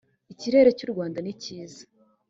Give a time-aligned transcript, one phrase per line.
[0.33, 1.81] ikirere cy u rwanda nikiza